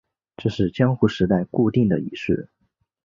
[0.35, 2.49] 这是江户时代固定的仪式。